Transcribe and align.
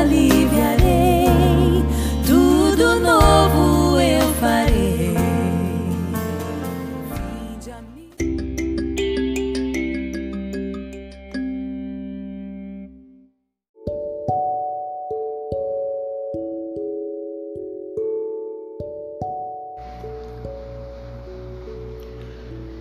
Aliviarei. 0.00 1.84
Tudo 2.26 3.00
novo 3.00 4.00
eu 4.00 4.34
farei. 4.34 5.10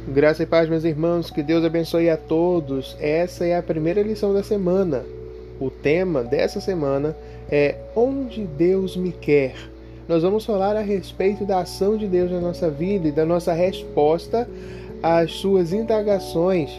Graça 0.08 0.44
e 0.44 0.46
paz, 0.46 0.68
meus 0.68 0.84
irmãos, 0.84 1.30
que 1.30 1.44
Deus 1.44 1.64
abençoe 1.64 2.10
a 2.10 2.18
todos. 2.18 2.98
Essa 3.00 3.46
é 3.46 3.56
a 3.56 3.64
primeira 3.64 4.02
lição 4.02 4.34
da 4.34 4.44
semana. 4.44 5.19
O 5.60 5.70
tema 5.70 6.24
dessa 6.24 6.62
semana 6.62 7.16
é 7.52 7.76
Onde 7.96 8.46
Deus 8.46 8.96
me 8.96 9.12
quer. 9.12 9.56
Nós 10.08 10.24
vamos 10.24 10.46
falar 10.46 10.76
a 10.76 10.82
respeito 10.82 11.46
da 11.46 11.60
ação 11.60 11.98
de 11.98 12.08
Deus 12.08 12.32
na 12.32 12.40
nossa 12.40 12.70
vida 12.70 13.10
e 13.10 13.12
da 13.12 13.26
nossa 13.26 13.52
resposta 13.54 14.50
às 15.04 15.34
suas 15.34 15.74
indagações. 15.74 16.72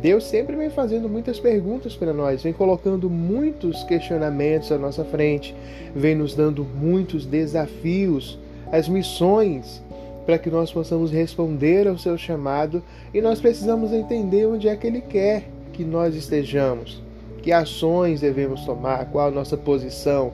Deus 0.00 0.24
sempre 0.24 0.54
vem 0.54 0.70
fazendo 0.70 1.08
muitas 1.08 1.40
perguntas 1.40 1.96
para 1.96 2.12
nós, 2.12 2.42
vem 2.42 2.52
colocando 2.52 3.10
muitos 3.10 3.82
questionamentos 3.84 4.70
à 4.70 4.78
nossa 4.78 5.04
frente, 5.04 5.54
vem 5.94 6.14
nos 6.14 6.34
dando 6.34 6.64
muitos 6.64 7.26
desafios, 7.26 8.38
as 8.70 8.88
missões 8.88 9.82
para 10.24 10.38
que 10.38 10.50
nós 10.50 10.70
possamos 10.70 11.10
responder 11.10 11.88
ao 11.88 11.96
seu 11.96 12.16
chamado 12.18 12.82
e 13.12 13.20
nós 13.22 13.40
precisamos 13.40 13.92
entender 13.92 14.46
onde 14.46 14.68
é 14.68 14.76
que 14.76 14.86
ele 14.86 15.00
quer 15.00 15.48
que 15.72 15.82
nós 15.82 16.14
estejamos, 16.14 17.02
que 17.42 17.52
ações 17.52 18.20
devemos 18.20 18.64
tomar, 18.64 19.06
qual 19.06 19.28
a 19.28 19.30
nossa 19.30 19.56
posição, 19.56 20.32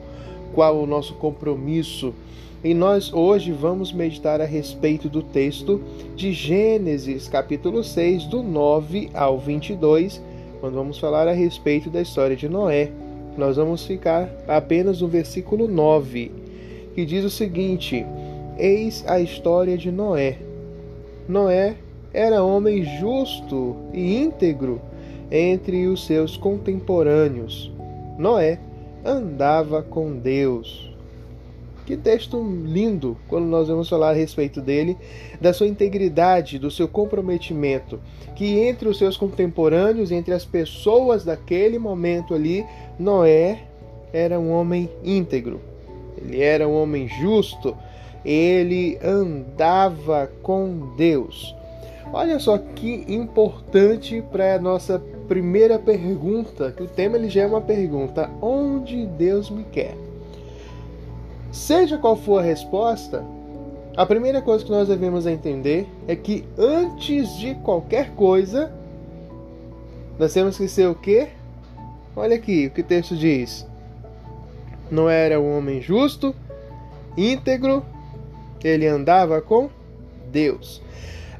qual 0.53 0.77
o 0.77 0.87
nosso 0.87 1.13
compromisso. 1.15 2.13
E 2.63 2.73
nós 2.73 3.13
hoje 3.13 3.51
vamos 3.51 3.93
meditar 3.93 4.41
a 4.41 4.45
respeito 4.45 5.07
do 5.07 5.21
texto 5.21 5.81
de 6.15 6.33
Gênesis, 6.33 7.27
capítulo 7.27 7.83
6, 7.83 8.25
do 8.25 8.41
9 8.41 9.11
ao 9.13 9.37
22, 9.37 10.21
quando 10.59 10.73
vamos 10.73 10.97
falar 10.97 11.27
a 11.27 11.33
respeito 11.33 11.89
da 11.89 12.01
história 12.01 12.35
de 12.35 12.49
Noé. 12.49 12.89
Nós 13.37 13.57
vamos 13.57 13.85
ficar 13.85 14.29
apenas 14.47 15.01
no 15.01 15.07
versículo 15.07 15.67
9, 15.67 16.31
que 16.95 17.05
diz 17.05 17.23
o 17.23 17.29
seguinte: 17.29 18.05
Eis 18.57 19.03
a 19.07 19.19
história 19.19 19.77
de 19.77 19.91
Noé. 19.91 20.37
Noé 21.27 21.75
era 22.13 22.43
homem 22.43 22.83
justo 22.99 23.75
e 23.93 24.15
íntegro 24.15 24.81
entre 25.31 25.87
os 25.87 26.05
seus 26.05 26.37
contemporâneos. 26.37 27.71
Noé 28.17 28.59
andava 29.03 29.81
com 29.81 30.17
Deus. 30.17 30.91
Que 31.85 31.95
texto 31.95 32.41
lindo 32.41 33.15
quando 33.27 33.45
nós 33.45 33.67
vamos 33.67 33.87
falar 33.87 34.09
a 34.09 34.13
respeito 34.13 34.59
dele, 34.59 34.97
da 35.39 35.53
sua 35.53 35.67
integridade, 35.67 36.57
do 36.57 36.71
seu 36.71 36.87
comprometimento, 36.87 37.99
que 38.35 38.57
entre 38.59 38.87
os 38.87 38.97
seus 38.97 39.15
contemporâneos, 39.15 40.11
entre 40.11 40.33
as 40.33 40.43
pessoas 40.43 41.23
daquele 41.23 41.77
momento 41.77 42.33
ali, 42.33 42.65
Noé 42.97 43.59
era 44.11 44.39
um 44.39 44.51
homem 44.51 44.89
íntegro. 45.03 45.61
Ele 46.17 46.41
era 46.41 46.67
um 46.67 46.73
homem 46.73 47.07
justo, 47.07 47.77
ele 48.23 48.97
andava 49.03 50.31
com 50.41 50.95
Deus. 50.97 51.55
Olha 52.11 52.39
só 52.39 52.57
que 52.57 53.05
importante 53.07 54.23
para 54.31 54.55
a 54.55 54.59
nossa 54.59 54.99
primeira 55.27 55.77
pergunta, 55.79 56.71
que 56.71 56.83
o 56.83 56.87
tema 56.87 57.17
ele 57.17 57.29
já 57.29 57.41
é 57.41 57.47
uma 57.47 57.61
pergunta: 57.61 58.29
onde 58.41 59.05
Deus 59.05 59.49
me 59.49 59.63
quer? 59.63 59.95
Seja 61.51 61.97
qual 61.97 62.15
for 62.15 62.39
a 62.39 62.43
resposta, 62.43 63.23
a 63.95 64.05
primeira 64.05 64.41
coisa 64.41 64.65
que 64.65 64.71
nós 64.71 64.89
devemos 64.89 65.25
entender 65.25 65.87
é 66.05 66.15
que 66.17 66.45
antes 66.57 67.37
de 67.37 67.55
qualquer 67.55 68.11
coisa, 68.11 68.69
nós 70.19 70.33
temos 70.33 70.57
que 70.57 70.67
ser 70.67 70.87
o 70.89 70.95
quê? 70.95 71.29
Olha 72.13 72.35
aqui 72.35 72.67
o 72.67 72.71
que 72.71 72.81
o 72.81 72.83
texto 72.83 73.15
diz. 73.15 73.65
Não 74.91 75.09
era 75.09 75.39
um 75.39 75.57
homem 75.57 75.81
justo, 75.81 76.35
íntegro, 77.17 77.85
ele 78.63 78.85
andava 78.85 79.41
com 79.41 79.69
Deus. 80.29 80.81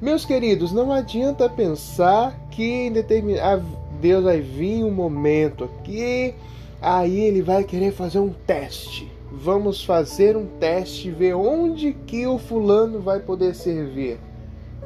Meus 0.02 0.26
queridos, 0.26 0.74
não 0.74 0.92
adianta 0.92 1.50
pensar 1.50 2.38
que 2.52 2.64
em 2.64 2.92
determinado 2.92 3.66
Deus 4.02 4.26
vai 4.26 4.42
vir 4.42 4.84
um 4.84 4.92
momento 4.92 5.64
aqui, 5.64 6.36
aí 6.82 7.22
ele 7.22 7.42
vai 7.42 7.64
querer 7.64 7.94
fazer 7.94 8.20
um 8.20 8.34
teste. 8.46 9.10
Vamos 9.32 9.84
fazer 9.84 10.36
um 10.36 10.46
teste, 10.60 11.10
ver 11.12 11.34
onde 11.34 11.94
que 11.94 12.28
o 12.28 12.38
fulano 12.38 13.00
vai 13.00 13.22
poder 13.22 13.56
servir. 13.56 14.20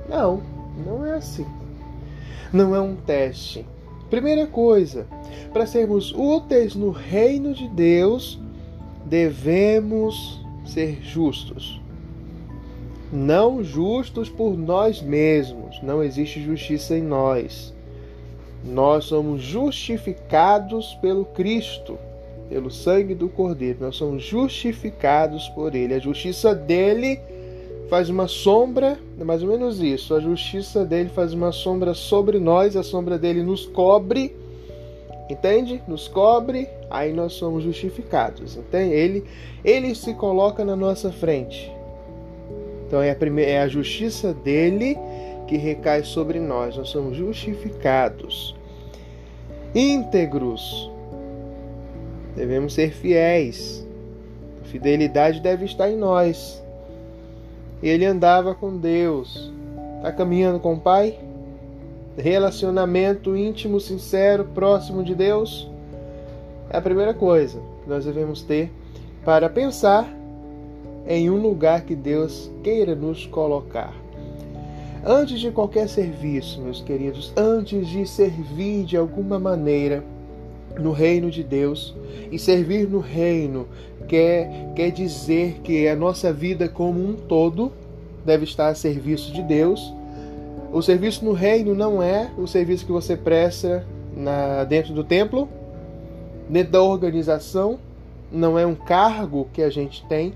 Não, 0.08 0.42
não 0.86 1.04
é 1.04 1.14
assim. 1.14 1.46
Não 2.54 2.76
é 2.76 2.80
um 2.80 2.96
teste. 2.96 3.66
Primeira 4.12 4.46
coisa, 4.46 5.08
para 5.52 5.66
sermos 5.66 6.14
úteis 6.16 6.76
no 6.76 6.92
reino 6.92 7.54
de 7.54 7.68
Deus, 7.68 8.40
devemos 9.06 10.40
ser 10.66 11.00
justos. 11.02 11.82
Não 13.12 13.64
justos 13.64 14.30
por 14.30 14.56
nós 14.56 15.02
mesmos, 15.02 15.82
não 15.82 16.04
existe 16.04 16.42
justiça 16.42 16.96
em 16.96 17.02
nós. 17.02 17.74
Nós 18.64 19.06
somos 19.06 19.42
justificados 19.42 20.94
pelo 21.02 21.26
Cristo, 21.26 21.98
pelo 22.50 22.70
sangue 22.70 23.16
do 23.16 23.28
Cordeiro. 23.28 23.80
Nós 23.82 23.96
somos 23.96 24.22
justificados 24.22 25.50
por 25.50 25.74
Ele. 25.74 25.96
A 25.96 26.00
justiça 26.00 26.54
dele 26.54 27.20
faz 27.90 28.10
uma 28.10 28.28
sombra, 28.28 29.00
é 29.20 29.24
mais 29.24 29.42
ou 29.42 29.50
menos 29.50 29.82
isso. 29.82 30.14
A 30.14 30.20
justiça 30.20 30.86
dele 30.86 31.10
faz 31.10 31.34
uma 31.34 31.52
sombra 31.52 31.96
sobre 31.96 32.38
nós, 32.40 32.76
a 32.76 32.84
sombra 32.84 33.18
dele 33.18 33.42
nos 33.42 33.66
cobre, 33.66 34.36
entende? 35.28 35.82
Nos 35.88 36.08
cobre, 36.08 36.70
aí 36.92 37.12
nós 37.12 37.34
somos 37.34 37.64
justificados, 37.64 38.56
entende? 38.56 38.94
Ele, 38.94 39.24
ele 39.66 39.96
se 39.96 40.14
coloca 40.14 40.64
na 40.64 40.76
nossa 40.76 41.12
frente. 41.12 41.79
Então 42.90 43.04
é 43.04 43.12
a, 43.12 43.16
primeira, 43.16 43.52
é 43.52 43.60
a 43.60 43.68
justiça 43.68 44.34
dele 44.34 44.98
que 45.46 45.58
recai 45.58 46.04
sobre 46.04 46.40
nós. 46.40 46.76
Nós 46.76 46.90
somos 46.90 47.16
justificados. 47.16 48.56
Íntegros. 49.76 50.92
Devemos 52.36 52.74
ser 52.74 52.92
fiéis. 52.92 53.88
A 54.64 54.66
fidelidade 54.66 55.40
deve 55.40 55.66
estar 55.66 55.88
em 55.88 55.98
nós. 55.98 56.64
Ele 57.84 58.06
andava 58.06 58.56
com 58.56 58.76
Deus. 58.76 59.54
Está 59.98 60.12
caminhando 60.12 60.60
com 60.60 60.74
o 60.74 60.80
Pai? 60.80 61.16
Relacionamento 62.18 63.38
íntimo, 63.38 63.80
sincero, 63.80 64.46
próximo 64.46 65.04
de 65.04 65.14
Deus? 65.14 65.70
É 66.72 66.78
a 66.78 66.82
primeira 66.82 67.14
coisa. 67.14 67.62
que 67.84 67.90
nós 67.90 68.06
devemos 68.06 68.42
ter 68.42 68.72
para 69.24 69.48
pensar 69.48 70.19
em 71.08 71.30
um 71.30 71.38
lugar 71.38 71.82
que 71.82 71.96
Deus 71.96 72.52
queira 72.64 72.96
nos 72.96 73.26
colocar. 73.26 73.94
Antes 75.06 75.40
de 75.40 75.50
qualquer 75.50 75.88
serviço, 75.88 76.62
meus 76.62 76.82
queridos, 76.82 77.32
antes 77.36 77.88
de 77.88 78.06
servir 78.06 78.84
de 78.84 78.98
alguma 78.98 79.40
maneira 79.40 80.04
no 80.78 80.92
reino 80.92 81.32
de 81.32 81.44
Deus, 81.44 81.96
e 82.32 82.38
servir 82.38 82.88
no 82.88 83.00
reino 83.00 83.68
quer, 84.08 84.74
quer 84.76 84.92
dizer 84.92 85.60
que 85.64 85.88
a 85.88 85.96
nossa 85.96 86.34
vida 86.34 86.68
como 86.68 87.00
um 87.00 87.14
todo 87.14 87.72
deve 88.26 88.44
estar 88.44 88.68
a 88.68 88.76
serviço 88.76 89.32
de 89.32 89.42
Deus. 89.42 89.94
O 90.72 90.82
serviço 90.82 91.26
no 91.26 91.32
reino 91.32 91.74
não 91.74 92.04
é 92.04 92.30
o 92.38 92.46
serviço 92.46 92.86
que 92.86 92.92
você 92.92 93.16
presta 93.16 93.86
na, 94.16 94.64
dentro 94.64 94.94
do 94.94 95.04
templo, 95.04 95.48
dentro 96.50 96.74
da 96.74 96.84
organização, 96.84 97.80
não 98.32 98.58
é 98.58 98.66
um 98.66 98.76
cargo 98.76 99.48
que 99.54 99.62
a 99.62 99.70
gente 99.70 100.06
tem, 100.06 100.34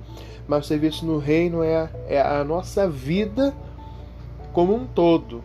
mas 0.47 0.65
o 0.65 0.67
serviço 0.67 1.05
no 1.05 1.17
reino 1.17 1.63
é, 1.63 1.89
é 2.07 2.21
a 2.21 2.43
nossa 2.43 2.87
vida 2.87 3.53
como 4.51 4.73
um 4.75 4.85
todo. 4.85 5.43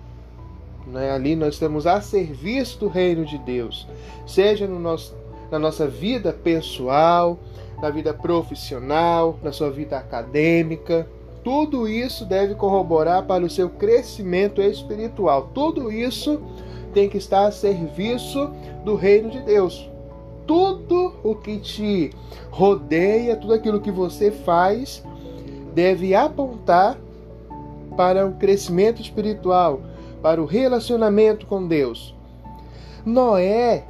Né? 0.87 1.11
Ali 1.11 1.37
nós 1.37 1.55
estamos 1.55 1.87
a 1.87 2.01
serviço 2.01 2.79
do 2.81 2.89
reino 2.89 3.25
de 3.25 3.39
Deus, 3.39 3.87
seja 4.27 4.67
no 4.67 4.79
nosso, 4.79 5.15
na 5.51 5.59
nossa 5.59 5.87
vida 5.87 6.33
pessoal, 6.33 7.39
na 7.81 7.91
vida 7.91 8.13
profissional, 8.13 9.39
na 9.43 9.53
sua 9.53 9.71
vida 9.71 9.97
acadêmica. 9.97 11.07
Tudo 11.45 11.87
isso 11.87 12.25
deve 12.25 12.55
corroborar 12.55 13.25
para 13.25 13.45
o 13.45 13.51
seu 13.51 13.71
crescimento 13.71 14.61
espiritual. 14.61 15.51
Tudo 15.55 15.91
isso 15.91 16.41
tem 16.93 17.09
que 17.09 17.19
estar 17.19 17.47
a 17.47 17.53
serviço 17.53 18.51
do 18.85 18.95
reino 18.95 19.31
de 19.31 19.41
Deus. 19.41 19.89
Tudo 20.49 21.15
o 21.23 21.37
que 21.37 21.59
te 21.59 22.11
rodeia, 22.51 23.37
tudo 23.37 23.53
aquilo 23.53 23.81
que 23.81 23.93
você 23.93 24.33
faz, 24.33 25.05
deve 25.75 26.15
apontar 26.15 26.99
para 27.97 28.27
o 28.27 28.33
crescimento 28.33 29.01
espiritual, 29.01 29.83
para 30.23 30.43
o 30.43 30.47
relacionamento 30.47 31.47
com 31.47 31.69
Deus. 31.69 32.17
Noé, 33.05 33.85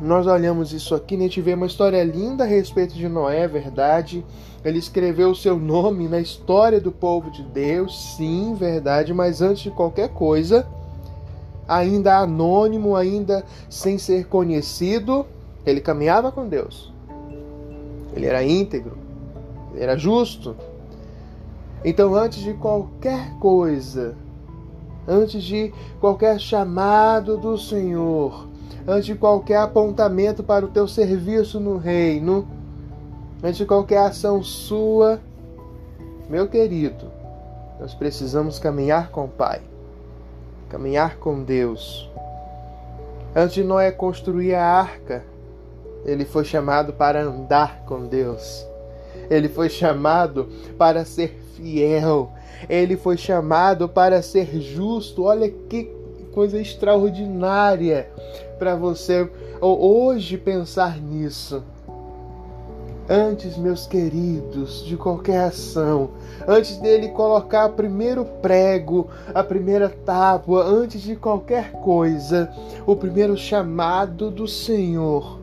nós 0.00 0.26
olhamos 0.26 0.72
isso 0.72 0.94
aqui, 0.94 1.16
né? 1.16 1.28
vê 1.28 1.54
uma 1.54 1.66
história 1.66 2.02
linda 2.02 2.44
a 2.44 2.46
respeito 2.46 2.94
de 2.94 3.08
Noé, 3.08 3.40
é 3.40 3.48
verdade. 3.48 4.24
Ele 4.64 4.78
escreveu 4.78 5.30
o 5.30 5.36
seu 5.36 5.58
nome 5.58 6.08
na 6.08 6.20
história 6.20 6.80
do 6.80 6.92
povo 6.92 7.30
de 7.30 7.42
Deus, 7.42 8.14
sim, 8.16 8.54
verdade, 8.54 9.12
mas 9.12 9.42
antes 9.42 9.62
de 9.62 9.70
qualquer 9.70 10.10
coisa, 10.10 10.66
ainda 11.70 12.18
anônimo, 12.18 12.96
ainda 12.96 13.44
sem 13.68 13.96
ser 13.96 14.26
conhecido, 14.26 15.24
ele 15.64 15.80
caminhava 15.80 16.32
com 16.32 16.48
Deus. 16.48 16.92
Ele 18.14 18.26
era 18.26 18.42
íntegro, 18.42 18.98
ele 19.72 19.84
era 19.84 19.96
justo, 19.96 20.56
então, 21.84 22.14
antes 22.14 22.42
de 22.42 22.52
qualquer 22.54 23.34
coisa, 23.38 24.14
antes 25.08 25.42
de 25.42 25.72
qualquer 25.98 26.38
chamado 26.38 27.38
do 27.38 27.56
Senhor, 27.56 28.46
antes 28.86 29.06
de 29.06 29.14
qualquer 29.14 29.56
apontamento 29.56 30.42
para 30.42 30.64
o 30.64 30.68
teu 30.68 30.86
serviço 30.86 31.58
no 31.58 31.78
reino, 31.78 32.46
antes 33.42 33.56
de 33.56 33.64
qualquer 33.64 33.98
ação 33.98 34.42
sua, 34.42 35.20
meu 36.28 36.46
querido, 36.48 37.10
nós 37.80 37.94
precisamos 37.94 38.58
caminhar 38.58 39.10
com 39.10 39.24
o 39.24 39.28
Pai, 39.28 39.62
caminhar 40.70 41.16
com 41.16 41.42
Deus. 41.42 42.08
Antes 43.34 43.54
de 43.54 43.64
Noé 43.64 43.90
construir 43.90 44.54
a 44.54 44.64
arca, 44.64 45.24
ele 46.06 46.24
foi 46.24 46.44
chamado 46.44 46.92
para 46.92 47.22
andar 47.22 47.82
com 47.84 48.06
Deus. 48.06 48.66
Ele 49.28 49.48
foi 49.48 49.68
chamado 49.68 50.48
para 50.78 51.04
ser 51.04 51.38
fiel. 51.54 52.30
Ele 52.68 52.96
foi 52.96 53.16
chamado 53.16 53.88
para 53.88 54.22
ser 54.22 54.60
justo. 54.60 55.24
Olha 55.24 55.50
que 55.50 55.90
coisa 56.32 56.58
extraordinária 56.60 58.08
para 58.58 58.74
você 58.76 59.28
hoje 59.60 60.38
pensar 60.38 60.98
nisso. 61.00 61.62
Antes, 63.12 63.56
meus 63.56 63.88
queridos, 63.88 64.84
de 64.86 64.96
qualquer 64.96 65.40
ação, 65.46 66.10
antes 66.46 66.76
dele 66.76 67.08
colocar 67.08 67.66
o 67.66 67.72
primeiro 67.72 68.24
prego, 68.24 69.08
a 69.34 69.42
primeira 69.42 69.88
tábua, 69.88 70.62
antes 70.62 71.02
de 71.02 71.16
qualquer 71.16 71.72
coisa, 71.72 72.48
o 72.86 72.94
primeiro 72.94 73.36
chamado 73.36 74.30
do 74.30 74.46
Senhor 74.46 75.40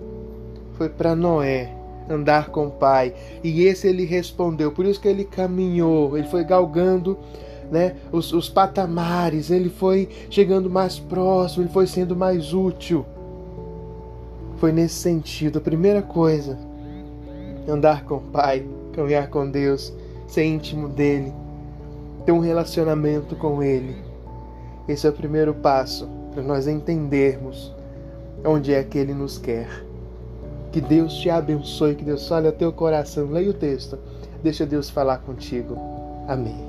foi 0.77 0.87
para 0.87 1.13
Noé 1.13 1.73
andar 2.09 2.51
com 2.51 2.67
o 2.67 2.71
Pai. 2.71 3.13
E 3.43 3.63
esse 3.65 3.85
ele 3.85 4.05
respondeu. 4.05 4.71
Por 4.71 4.85
isso 4.85 5.01
que 5.01 5.07
ele 5.09 5.25
caminhou, 5.25 6.17
ele 6.17 6.29
foi 6.29 6.45
galgando 6.45 7.17
né, 7.69 7.97
os, 8.13 8.31
os 8.31 8.47
patamares, 8.47 9.51
ele 9.51 9.69
foi 9.69 10.07
chegando 10.29 10.69
mais 10.69 10.99
próximo, 10.99 11.63
ele 11.63 11.73
foi 11.73 11.85
sendo 11.85 12.15
mais 12.15 12.53
útil. 12.53 13.05
Foi 14.55 14.71
nesse 14.71 14.95
sentido. 14.95 15.59
A 15.59 15.61
primeira 15.61 16.01
coisa, 16.01 16.57
andar 17.67 18.05
com 18.05 18.15
o 18.15 18.21
Pai, 18.21 18.65
caminhar 18.93 19.29
com 19.29 19.49
Deus, 19.49 19.93
ser 20.27 20.45
íntimo 20.45 20.87
dele, 20.87 21.33
ter 22.25 22.31
um 22.31 22.39
relacionamento 22.39 23.35
com 23.35 23.61
Ele. 23.61 23.95
Esse 24.87 25.05
é 25.05 25.09
o 25.09 25.13
primeiro 25.13 25.53
passo 25.53 26.07
para 26.31 26.41
nós 26.41 26.67
entendermos 26.67 27.73
onde 28.45 28.73
é 28.73 28.83
que 28.83 28.97
Ele 28.97 29.13
nos 29.13 29.37
quer. 29.37 29.85
Que 30.71 30.81
Deus 30.81 31.13
te 31.15 31.29
abençoe, 31.29 31.95
que 31.95 32.03
Deus 32.03 32.27
fale 32.27 32.47
ao 32.47 32.53
teu 32.53 32.71
coração. 32.71 33.27
Leia 33.27 33.49
o 33.49 33.53
texto. 33.53 33.97
Deixa 34.43 34.65
Deus 34.65 34.89
falar 34.89 35.19
contigo. 35.19 35.77
Amém. 36.27 36.66